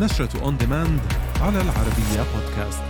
نشرة 0.00 0.42
on 0.42 0.56
demand 0.56 1.00
على 1.40 1.60
العربية 1.60 2.24
بودكاست. 2.34 2.82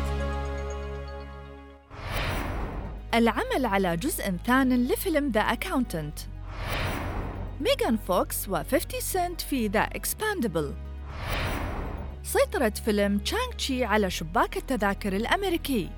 العمل 3.15 3.67
على 3.67 3.97
جزء 3.97 4.31
ثان 4.47 4.87
لفيلم 4.87 5.31
The 5.31 5.41
Accountant 5.41 6.19
ميغان 7.61 7.97
فوكس 7.97 8.47
و50 8.47 8.99
سنت 8.99 9.41
في 9.41 9.69
The 9.69 9.81
Expendables 9.81 10.75
سيطرة 12.23 12.73
فيلم 12.85 13.19
شانغ 13.19 13.53
تشي 13.59 13.85
على 13.85 14.11
شباك 14.11 14.57
التذاكر 14.57 15.17
الأمريكي. 15.17 15.91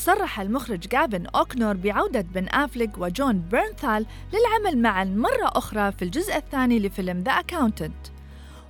صرح 0.00 0.40
المخرج 0.40 0.78
جافن 0.78 1.26
أوكنور 1.26 1.76
بعودة 1.76 2.20
بن 2.20 2.48
أفليك 2.48 2.98
وجون 2.98 3.38
بيرنثال 3.38 4.06
للعمل 4.32 4.82
معا 4.82 5.04
مرة 5.04 5.46
أخرى 5.46 5.92
في 5.92 6.02
الجزء 6.02 6.36
الثاني 6.36 6.78
لفيلم 6.78 7.22
The 7.22 7.32
Accountant 7.32 8.06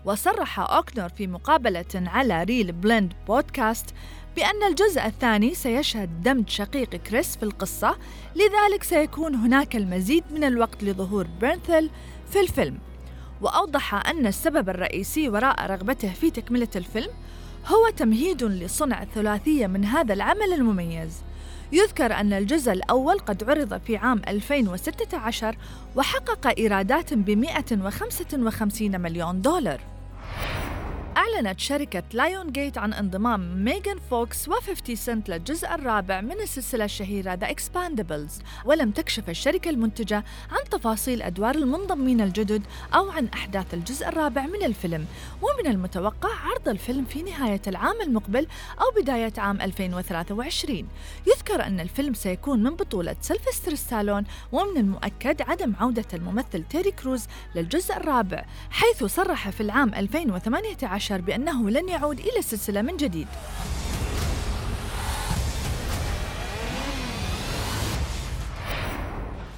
وصرح 0.05 0.61
أوكنور 0.61 1.09
في 1.09 1.27
مقابلة 1.27 1.85
على 1.95 2.43
ReelBlend 2.43 3.13
بودكاست 3.27 3.95
بأن 4.37 4.63
الجزء 4.69 5.07
الثاني 5.07 5.55
سيشهد 5.55 6.23
دمج 6.23 6.49
شقيق 6.49 6.97
كريس 6.97 7.37
في 7.37 7.43
القصة 7.43 7.97
لذلك 8.35 8.83
سيكون 8.83 9.35
هناك 9.35 9.77
المزيد 9.77 10.25
من 10.31 10.45
الوقت 10.45 10.85
لظهور 10.85 11.27
بيرنثل 11.41 11.91
في 12.31 12.41
الفيلم. 12.41 12.79
وأوضح 13.41 13.95
أن 14.09 14.27
السبب 14.27 14.69
الرئيسي 14.69 15.29
وراء 15.29 15.67
رغبته 15.67 16.13
في 16.13 16.31
تكملة 16.31 16.69
الفيلم 16.77 17.11
هو 17.67 17.91
تمهيد 17.97 18.45
لصنع 18.45 19.05
ثلاثية 19.05 19.67
من 19.67 19.85
هذا 19.85 20.15
العمل 20.15 20.53
المميز. 20.53 21.23
يذكر 21.73 22.13
أن 22.13 22.33
الجزء 22.33 22.73
الأول 22.73 23.19
قد 23.19 23.51
عرض 23.51 23.81
في 23.81 23.97
عام 23.97 24.23
2016 24.29 25.57
وحقق 25.97 26.55
إيرادات 26.59 27.15
ب 27.15 27.31
155 27.31 29.01
مليون 29.01 29.43
دولار. 29.43 29.81
أعلنت 31.17 31.61
شركة 31.61 32.03
لايون 32.13 32.53
جيت 32.53 32.79
عن 32.79 32.93
انضمام 32.93 33.65
ميغان 33.65 33.99
فوكس 34.11 34.51
و50 34.51 34.95
سنت 34.95 35.29
للجزء 35.29 35.75
الرابع 35.75 36.21
من 36.21 36.41
السلسلة 36.41 36.85
الشهيرة 36.85 37.35
The 37.35 37.51
Expendables 37.51 38.39
ولم 38.65 38.91
تكشف 38.91 39.31
الشركة 39.31 39.71
المنتجة 39.71 40.25
عن 40.51 40.71
تفاصيل 40.71 41.23
أدوار 41.23 41.55
المنضمين 41.55 42.21
الجدد 42.21 42.63
أو 42.95 43.11
عن 43.11 43.29
أحداث 43.35 43.75
الجزء 43.75 44.09
الرابع 44.09 44.47
من 44.47 44.63
الفيلم. 44.65 45.07
ومن 45.43 45.71
المتوقع 45.71 46.29
عرض 46.29 46.69
الفيلم 46.69 47.05
في 47.05 47.23
نهاية 47.23 47.63
العام 47.67 48.01
المقبل 48.01 48.47
أو 48.81 49.03
بداية 49.03 49.33
عام 49.39 49.61
2023 49.61 50.89
يذكر 51.27 51.67
أن 51.67 51.81
الفيلم 51.81 52.15
سيكون 52.15 52.63
من 52.63 52.71
بطولة 52.71 53.17
سيلفستر 53.21 53.75
ستالون 53.75 54.25
ومن 54.53 54.77
المؤكد 54.77 55.43
عدم 55.43 55.73
عودة 55.81 56.05
الممثل 56.15 56.65
تيري 56.65 56.91
كروز 56.91 57.27
للجزء 57.55 57.97
الرابع 57.97 58.45
حيث 58.71 59.05
صرح 59.05 59.51
في 59.51 59.61
العام 59.61 59.95
2018 59.95 61.00
بأنه 61.09 61.71
لن 61.71 61.89
يعود 61.89 62.21
إلى 62.21 62.39
السلسلة 62.39 62.83
من 62.83 62.97
جديد. 62.97 63.27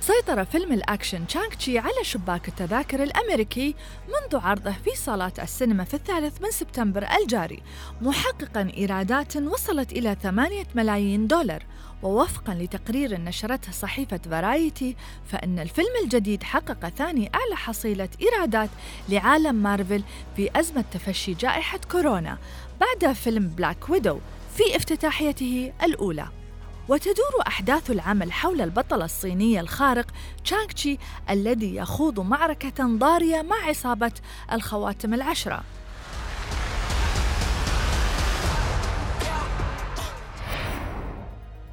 سيطر 0.03 0.45
فيلم 0.45 0.73
الأكشن 0.73 1.27
شانغ 1.27 1.49
تشي 1.49 1.79
على 1.79 2.05
شباك 2.05 2.49
التذاكر 2.49 3.03
الأمريكي 3.03 3.75
منذ 4.09 4.41
عرضه 4.41 4.73
في 4.73 4.91
صالات 4.97 5.41
السينما 5.41 5.85
في 5.85 5.95
الثالث 5.95 6.43
من 6.43 6.51
سبتمبر 6.51 7.07
الجاري 7.21 7.63
محققا 8.01 8.73
إيرادات 8.77 9.37
وصلت 9.37 9.93
إلى 9.93 10.17
8 10.23 10.65
ملايين 10.75 11.27
دولار. 11.27 11.65
ووفقا 12.03 12.55
لتقرير 12.55 13.21
نشرته 13.21 13.73
صحيفة 13.73 14.21
فرايتي 14.31 14.97
فإن 15.27 15.59
الفيلم 15.59 15.95
الجديد 16.05 16.43
حقق 16.43 16.89
ثاني 16.89 17.31
أعلى 17.35 17.57
حصيلة 17.57 18.09
إيرادات 18.23 18.71
لعالم 19.09 19.55
مارفل 19.55 20.03
في 20.37 20.51
أزمة 20.57 20.85
تفشي 20.93 21.35
جائحة 21.35 21.81
كورونا. 21.93 22.39
بعد 22.81 23.13
فيلم 23.13 23.49
Black 23.49 23.91
Widow 23.91 24.19
في 24.57 24.77
افتتاحيته 24.77 25.73
الأولى. 25.83 26.42
وتدور 26.89 27.47
أحداث 27.47 27.91
العمل 27.91 28.33
حول 28.33 28.61
البطل 28.61 29.03
الصيني 29.03 29.61
الخارق 29.61 30.07
شانغ 30.45 30.67
تشي 30.67 30.99
الذي 31.31 31.77
يخوض 31.77 32.21
معركة 32.21 32.97
ضارية 32.99 33.43
مع 33.43 33.57
عصابة 33.57 34.13
الخواتم 34.53 35.15
العشرة. 35.15 35.63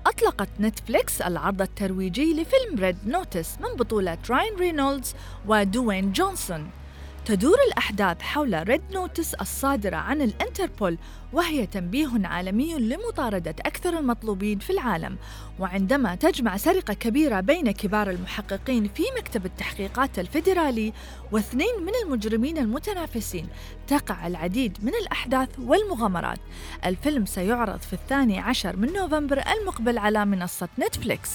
أطلقت 0.06 0.50
نتفليكس 0.60 1.22
العرض 1.22 1.62
الترويجي 1.62 2.34
لفيلم 2.34 2.80
Red 2.80 2.98
Notice 3.08 3.58
من 3.60 3.76
بطولة 3.76 4.18
راين 4.30 4.56
رينولدز 4.56 5.16
ودوين 5.48 6.12
جونسون. 6.12 6.70
تدور 7.30 7.58
الأحداث 7.68 8.22
حول 8.22 8.68
Red 8.70 8.82
Notice 8.94 9.34
الصادرة 9.34 9.96
عن 9.96 10.22
الانتربول 10.22 10.98
وهي 11.34 11.66
تنبيه 11.66 12.10
عالمي 12.24 12.76
لمطاردة 12.76 13.56
أكثر 13.60 14.00
المطلوبين 14.00 14.60
في 14.60 14.70
العالم. 14.70 15.18
وعندما 15.60 16.16
تجمع 16.16 16.58
سرقة 16.58 16.94
كبيرة 16.94 17.40
بين 17.40 17.72
كبار 17.72 18.10
المحققين 18.10 18.88
في 18.88 19.04
مكتب 19.18 19.46
التحقيقات 19.46 20.20
الفيدرالي 20.20 20.94
واثنين 21.32 21.84
من 21.86 21.92
المجرمين 22.04 22.58
المتنافسين 22.58 23.48
تقع 23.88 24.28
العديد 24.28 24.78
من 24.82 24.96
الأحداث 25.02 25.50
والمغامرات. 25.60 26.40
الفيلم 26.86 27.26
سيعرض 27.26 27.80
في 27.80 27.94
الثاني 27.94 28.40
عشر 28.40 28.76
من 28.76 28.94
نوفمبر 28.94 29.44
المقبل 29.60 29.98
على 29.98 30.26
منصة 30.26 30.70
نتفليكس 30.80 31.32